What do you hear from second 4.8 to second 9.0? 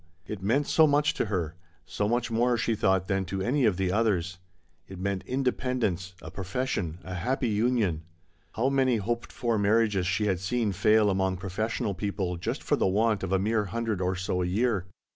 It meant independ ence, a profession, a happy union. How many